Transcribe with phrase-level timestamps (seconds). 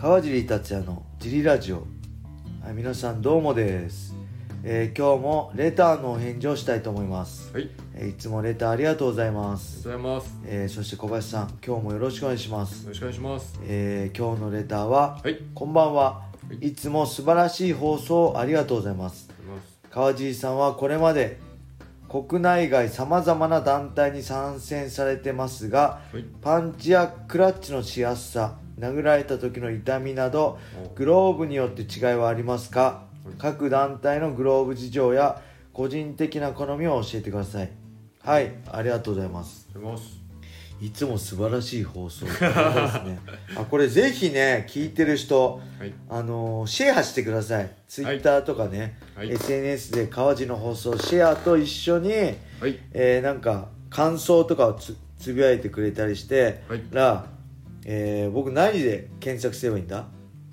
[0.00, 1.78] 川尻達也のジリラジオ、
[2.62, 4.14] はい、皆さんどうもです、
[4.62, 10.38] えー今日もレターのお返事をしたいと思います、はい、ありえーいつもレターありがとうございます、がとうございます。
[10.46, 13.58] えーそして小林さん今日もよろしくお願いします、よろしくお願いします。
[13.64, 16.22] えー今日のレターは、はい、こんばんは、は
[16.52, 16.68] い。
[16.68, 19.26] いつも素晴らしい放送ありがとうございます。
[19.26, 19.80] とうございます。
[19.90, 21.40] 川尻さんはこれまで
[22.08, 30.58] 国内外さまざまな団体に参戦されてますがはい、パンチやクラッチのしやすさ殴られた時の痛みなど
[30.94, 32.80] グローブによって違いはありますか？
[32.80, 33.34] はい。
[33.38, 37.70] 各団体のグローブ事情や個人的な好みを教えてください。
[38.22, 39.68] はいありがとうございます。
[39.74, 40.18] います。
[40.80, 42.24] いつも素晴らしい放送。
[42.30, 43.18] ですね。
[43.56, 47.70] あこれぜひね聞いてる人はい、あのーシェアしてください。
[47.88, 49.30] ツイッターとかね、はい。
[49.32, 56.82] SNS で川地の放送シェアと一緒に、はい、えーなんか感想とかをつつぶやいてくれたりして、はい。
[56.92, 57.26] ら、
[57.90, 60.06] えー僕何で検索すればいいんだ？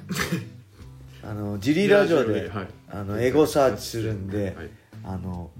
[1.21, 2.67] あのジリラジオで、はい。
[2.89, 4.69] あのエゴサーチするんで、はい。
[5.03, 5.51] あの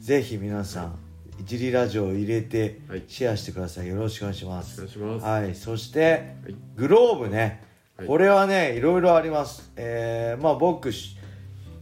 [0.00, 0.98] ぜひ皆さん
[1.44, 3.02] ジリラジオを入れてはい。
[3.08, 3.88] シェアしてください。
[3.88, 5.24] よろしくお願いしまおす願いします。
[5.26, 5.54] はい。
[5.54, 7.62] そしてはい、グローブね、
[7.98, 8.06] はい。
[8.06, 9.70] これはねいろいろあります。
[9.76, 11.16] えーまあ僕シ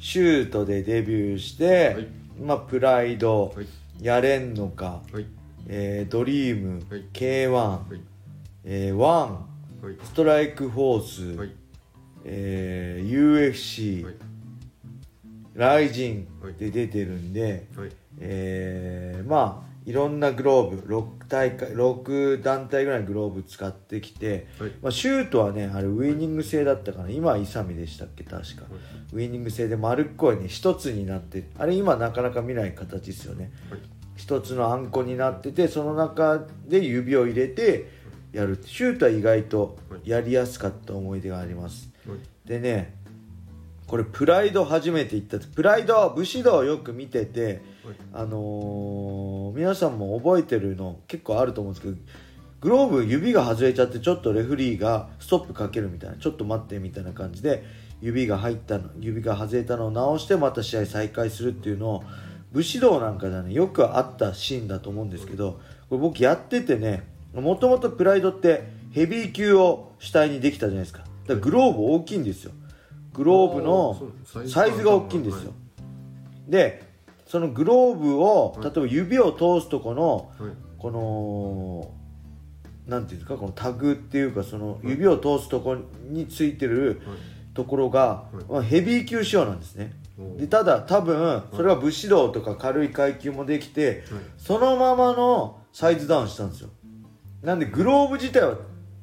[0.00, 2.08] シュートでデビューして、はい。
[2.42, 3.67] まあプライド、はい、
[4.02, 5.27] やれんのか、はい、
[5.69, 7.05] えードリーム、はい。
[7.12, 8.00] K1、はい、
[8.69, 9.47] えーワン
[9.81, 11.53] はい、ストライクフォース、はい、
[12.25, 14.14] えー UFC、はい、
[15.55, 16.55] ライジンはい。
[16.55, 24.70] で出てるんで、はい、えーまあいろんなグローブ6大会6団体ぐらいのグローブ使ってきて、はい。
[24.83, 27.11] まあ、シュートはねあれウイニング製だったかな。
[27.11, 28.64] 今はイサミでしたっけ確か、
[29.12, 33.53] ウイニング製で丸っこいね一つになってあれ今なかなか見ない形ですよね。
[33.70, 33.80] はい、
[34.17, 37.95] 一つのあんこになっててその中で指を入れて
[38.33, 41.91] やるシュートは意外とやりやすかった思い出があります。
[42.07, 42.95] はい、でね
[43.87, 47.63] これプライド初めて行ったプライド武士道をよく見てて
[48.13, 51.97] あのー皆さんも覚えてるの結構あると思うんですけど
[52.61, 57.65] グローブ指が外れちゃってちょっとレフリーがストップかけるみたいなちょっと待ってみたいな感じで
[58.03, 62.05] 指が入ったの指が外れたのを直してまた試合再開するっていうのを
[62.53, 67.05] 武士道なんかではねよくあったシーンだと思うんですけどこれ僕やっててね
[67.41, 71.01] もともとプライドってヘビー級を主体にできたじゃないですか。
[71.01, 72.52] だからグローブ大きいんですよ。
[73.13, 74.01] グローブの
[74.47, 75.55] サイズが大きいんですよ、は
[76.48, 76.85] で
[77.27, 78.64] そのグローブをはい。
[78.64, 81.91] 例えば指を通すとこのはい、この
[82.86, 85.77] なんていうんですかこのタグっていうかその指を通すとこ
[86.08, 87.18] についてるはい、
[87.55, 88.27] ところが、
[88.68, 89.92] ヘビー級仕様なんですね。
[90.39, 96.70] でただ多分それは武士道とか軽い階級もできてはい、そのままのサイズダウンしたんですよ
[97.46, 98.57] なんでグローブ自体は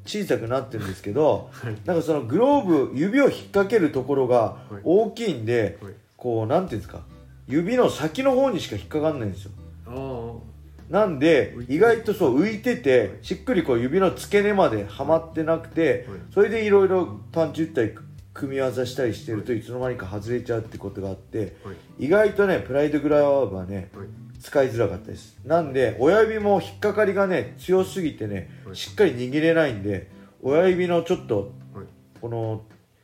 [0.06, 4.82] 小さくなってるんですけどはい、なんかそのグローブ指を引っ掛けるところがはい。
[4.84, 7.04] 大きいんで、はい、こうなんていうんですか？
[7.48, 10.42] 指の先の方にしか引っかかんないんですよ。
[10.90, 16.20] なんで意外とそう浮いててしっくりこう指の付け根まではまってなくてはい。
[16.34, 17.94] それでいろいろパンチ打ったり
[18.34, 24.08] 組み技したりしてるといつの間にか外れちゃうってことがあってはい、意外とねプライドグラブはねはい、
[24.44, 25.40] 使いづらかったです。
[25.46, 28.76] なんで親指も引っかかりがね強すぎてねはい。
[28.76, 30.12] しっかり握れないんで
[30.42, 31.86] 親指のちょっとはい、
[32.22, 32.62] この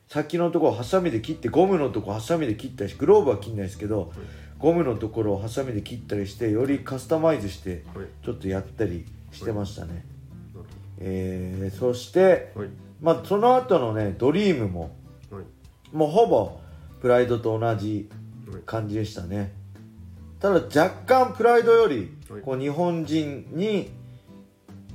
[0.09, 4.11] 先のところをハサミで切ってゴムのとこハサミで切ったりしグローブは切んないですけど
[4.57, 10.05] ゴムのところをハサミで切ったりしてよりカスタマイズしてはい、ちょっとやったりしてましたね、
[10.99, 12.51] えーそして、
[13.01, 14.95] まあ、その後のねドリームも
[15.31, 16.59] はい、もうほぼ
[16.99, 18.09] プライドと同じ
[18.51, 19.53] はい、感じでしたね
[20.39, 22.41] ただ若干プライドよりはい。
[22.41, 23.91] こう日本人に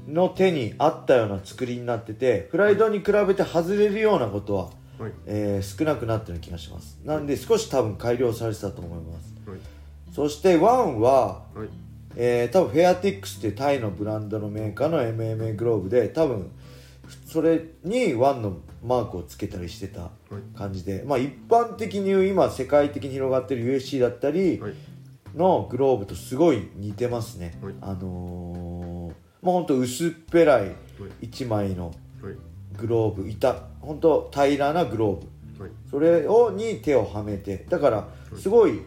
[0.07, 4.65] の手に合ったような作りになっててプライドに比べて外れるようなことは、
[4.99, 6.99] はい、えー少なくなってる気がします。
[7.05, 9.35] なんで少し多分改良されてたと思います。
[9.51, 9.59] はい、
[10.13, 11.69] そしてワンははい、
[12.17, 16.51] えー多分フェアティックスっていうタイのブランドのメーカーの MMA グローブで多分
[17.27, 24.75] それにワンのマークをつけたりしてたはい、感じで、まあ、一般的に言う今世界的に広がってる UFC だったりはい、
[25.37, 27.75] のグローブとすごい似てますね、はい。
[27.81, 30.67] あのー、もうほんと薄っぺらいは
[31.21, 31.93] い、1枚の
[32.23, 32.37] はい、
[32.77, 35.63] グローブいたほんと平らなグローブ。
[35.63, 37.67] はい、それをに手をはめて。
[37.69, 38.81] だからすごい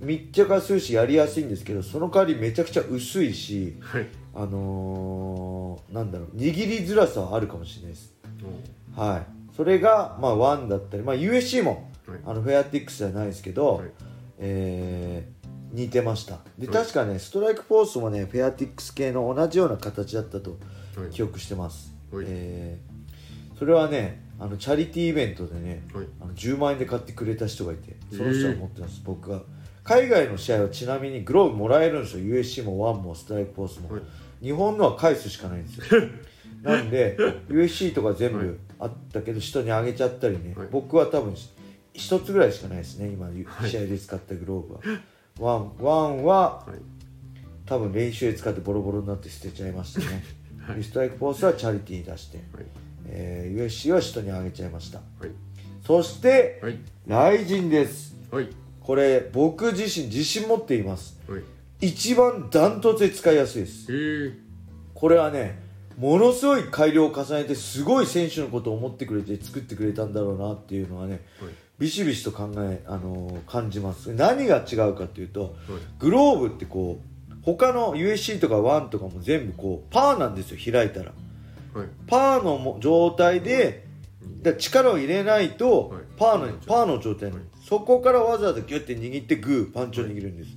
[0.00, 8.14] 密着するしやりやすいんですけどその代わりめちゃくちゃ薄いしはい、あのー、なんだろう握りづらさはあるかもしれないです。
[8.96, 9.26] おはい。
[9.56, 13.90] それがまあワンだったりまあ USC もーはい、あのフェアティックスじゃないですけど、はい。
[14.38, 15.43] えー
[15.74, 16.38] 似てました。
[16.58, 16.76] ではい。
[16.76, 20.58] 確かねストライクフォースもねフェアティックス系の同じような形だったと
[20.96, 22.24] はい、記憶してます、はい。
[22.28, 22.94] えー
[23.58, 26.06] それはねあのチャリティーイベントでねはい。
[26.20, 29.42] あの10万円で買ってくれた人がいてその人が持ってます、僕が
[29.84, 32.24] 海外の試合はちなみにグローブもらえるんですよ。
[32.24, 34.02] USC もワンもストライクフォースも、はい。
[34.42, 36.02] 日本のは返すしかないんですよ。
[36.62, 37.16] なんで
[37.48, 38.46] USC とか全はい。
[38.46, 40.68] 部あったけど人にあげちゃったりね、はい。
[40.70, 41.34] 僕は多分
[41.92, 43.70] 一つぐらいしかないですね今はい。
[43.70, 44.80] 試合で使ったグローブは、
[45.40, 46.80] ワンワンははい。
[47.66, 50.22] 多分練習で使ってボロボロになって捨てちゃいましたね、
[50.60, 50.76] はい。
[50.76, 52.66] でストライクフォースはチャリティーに出して、はい。
[53.06, 54.98] えー USC は人にあげちゃいました。
[54.98, 55.30] はい。
[55.86, 56.78] そしてはい。
[57.08, 58.16] 雷神です。
[58.30, 58.48] はい。
[58.80, 61.18] これ僕自身自信持っています。
[61.28, 61.42] はい。
[61.80, 63.86] 一番ダントツで使いやすいです。
[63.90, 64.44] ええ
[64.94, 65.58] これはね
[65.98, 74.14] ものすごい改良を重ねてすごい選手のことを思ってくれて作ってくれたんだろうなっていうのはねはいビシビシと考え、あのー感じます。
[74.14, 75.52] 何が違うかっていうとはい。
[75.98, 77.00] グローブってこ
[77.30, 81.12] う他の USC とか1とかも全部こうパーなんですよ開いたら。
[81.74, 81.88] はい。
[82.06, 83.86] パーのも状態で
[84.42, 86.02] だ力を入れないとはい。
[86.16, 87.30] パーの、パーの状態。
[87.30, 87.36] に
[87.68, 90.50] そこからわざわざギュッて握ってグーパンチを握るんです、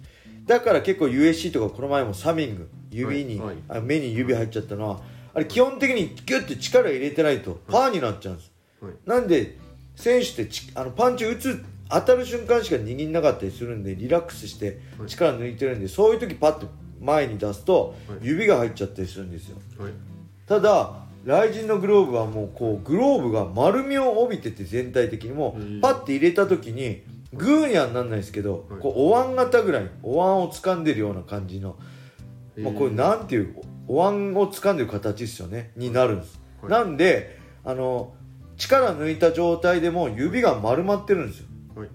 [0.46, 3.56] だから結構 USC とかこの前もサミング指に、はい。
[3.70, 5.02] あ目に指入っちゃったのは
[5.34, 8.94] あれ基本的にギュッて力入れてないとパーになっちゃうんです、はい。
[9.06, 9.58] なんで
[9.98, 15.10] 選手ってちあのパンチ打つ当たる瞬間しか握んなかったりするんでリラックスしてはい。
[15.10, 16.68] 力抜いてるんでそういう時パッと
[17.02, 19.58] 前に出すとはい指が入っちゃったりするんですよ。
[19.78, 19.92] はい。
[20.48, 20.94] ただ
[21.26, 27.04] 雷神のグローブはもうこうグローブが丸みを帯びてて全体的にもパッて入れた時に
[27.34, 28.80] グーにはなんないですけど、はい。
[28.80, 31.76] こうお椀型ぐらいお椀を掴んでるような感じの、
[32.58, 33.56] まあ、これなんていう
[33.88, 36.72] お椀を掴んでる形ですよねになるんです、はい。
[36.72, 38.14] なんであの
[38.58, 41.46] 力抜いた状態でも指が丸まってるんですよ。
[41.76, 41.90] はい。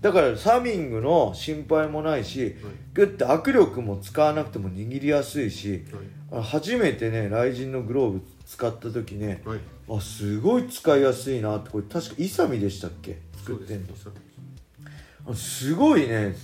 [0.00, 2.56] だからサミングの心配もないし
[2.92, 5.84] グッて握力も使わなくても握りやすいし
[6.30, 6.42] はい。
[6.42, 9.58] 初めてね雷神のグローブ使った時ねはい。
[9.90, 13.18] あすごい使いやすいなってこれ確かイサミでしたっけ？
[13.38, 15.34] 作ってんの。
[15.34, 15.74] す。
[15.74, 16.34] ごいね。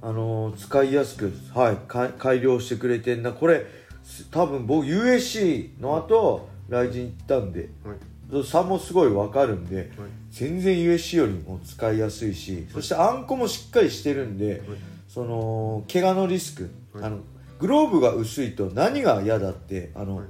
[0.00, 3.32] あのー使いやすく、はい、か改良してくれてんな。
[3.32, 3.64] これ
[4.02, 7.68] す多分僕 USC の後雷神行ったんで。
[7.84, 7.96] はい
[8.44, 9.88] 差もすごい分かるんではい。
[10.30, 14.78] 全然 USC よりも使いやすいしそしてあんこもしっかりしてるんではい。
[15.08, 17.04] その怪我のリスク、はい。
[17.04, 17.18] あの
[17.58, 20.26] グローブが薄いと何が嫌だってあの、はい。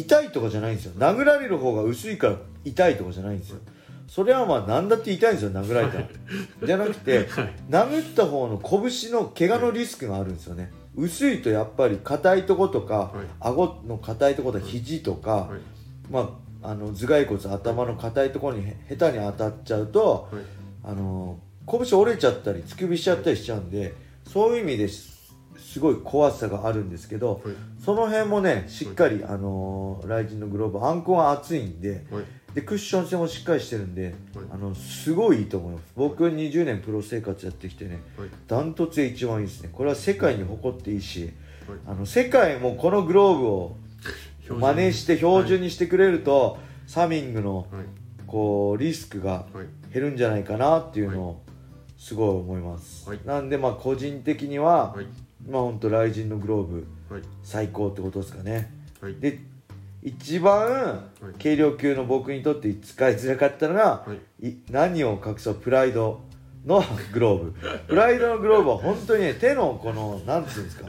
[0.00, 0.92] 痛いとかじゃないんですよ。
[0.94, 3.58] 殴られる方が薄いから痛いとかじゃないんですよ。
[4.08, 6.08] それはまあ何だって痛いんですよ殴られたら。
[6.64, 7.28] じゃなくて
[7.70, 10.72] 殴った方の拳の怪我のリスクがあるんですよね。
[10.96, 13.26] 薄いとやっぱり硬いとことか、はい。
[13.40, 15.60] 顎の硬いとことか肘とか、はい。
[16.10, 16.28] まあ
[16.64, 20.42] あの頭蓋骨頭の硬いところにへ下手に当たっちゃうと、はい。
[20.82, 23.94] あの拳折れちゃったり突き指しちゃったりしちゃうんで
[24.30, 25.14] そういう意味です
[25.58, 27.54] すごい怖さがあるんですけど、はい。
[27.84, 32.24] その辺もねしっかり、あのーライジンのグローブあんこが厚いんではい。
[32.54, 34.14] でクッション性もしっかりしてるんで、はい。
[34.52, 35.84] あのすごいいいと思います。
[35.96, 38.28] 僕20年プロ生活やってきてねはい。
[38.46, 39.70] ダントツで一番いいですね。
[39.72, 41.32] これは世界に誇っていいし
[41.68, 41.78] はい。
[41.88, 43.76] あの世界もこのグローブを
[44.48, 47.84] 真似して標準にしてくれると、サミングのはい。
[48.26, 49.92] こうリスクがはい。
[49.92, 51.42] 減るんじゃないかなっていうのを
[51.96, 53.20] すごい思います、はい。
[53.24, 55.06] なんでまあ個人的には、はい。
[55.48, 57.22] まあ本当ライジンのグローブはい。
[57.42, 58.72] 最高ってことですかね。
[59.00, 59.14] はい。
[59.16, 59.38] で
[60.02, 61.42] 一番い。
[61.42, 64.06] 軽量級の僕にとって使いづらかったのが、は
[64.42, 64.48] い。
[64.48, 66.20] い何を隠そうプライド
[66.66, 66.82] の
[67.12, 67.54] グローブ。
[67.86, 70.88] プライドのグローブは本当にね手のこのなんつうんですか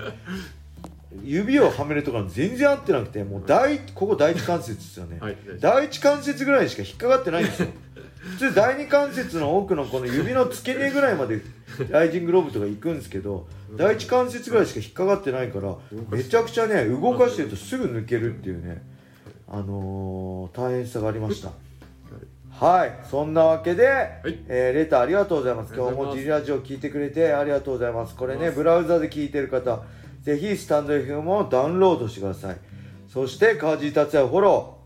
[1.24, 7.69] 指をはめるところ全然合ってなくてもう第ここ第一関節ですよね、はい第一関節ぐらいしか引っかかってないんですよ。
[8.25, 11.41] 普通第二関節の奥のこの指の付け根ぐらいまで
[11.89, 15.75] ライジングローブとか行くんですけど第一関節ぐらいしか引っかかってないから
[16.10, 18.81] めちゃくちゃね動かしてるとすぐ抜けるっていうね
[19.48, 21.51] あのー大変さがありました。
[22.50, 23.84] はいそんなわけで、
[24.25, 24.34] い。
[24.48, 25.74] えーレターありがとうございます。
[25.75, 28.15] 今日もジリラジオ聞いてくれてありがとうございます。
[28.15, 29.84] これねブラウザで聞いてる方
[30.25, 32.58] ぜひスタンド FM をダウンロードしてください。
[33.08, 34.77] そして川地達也フォロ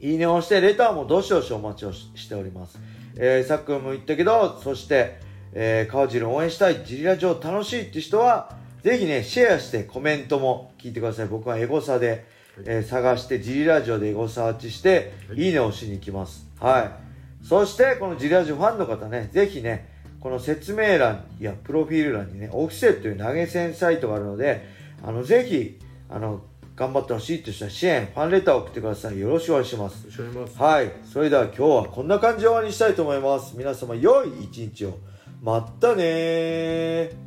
[0.00, 0.06] ー。
[0.10, 2.78] いいねを押してレターもどしどしお待ちをししております、
[3.16, 5.18] えー、さっくんも言ったけどそして、
[5.54, 11.28] えー、川尻を応援したいジリラジオ楽しいって人はぜひねシェアしてコメントも聞いてください。
[11.28, 12.26] 僕はエゴサで、
[12.66, 16.46] えー探してジリラジオでエゴサーチして、い、いねを押しに行きます。
[16.60, 17.46] はい。
[17.46, 19.93] そしてこのジリラジオファンの方ねぜひね
[20.24, 24.66] この説明欄やプロフィール欄にねオフセットという投げ銭サイトがあるので
[25.02, 25.78] あのぜひ
[26.08, 26.40] あの
[26.74, 29.20] 頑張ってほしいとしたら支援ファンレターを送ってください。
[29.20, 29.98] よろしくお願いします。
[29.98, 30.62] よろしくお願いします。
[30.62, 30.92] はい。
[31.04, 33.54] それでは今日はこんな感じで終わりにしたいと思います。
[33.54, 34.98] 皆様良い一日を。
[35.42, 37.23] まったねー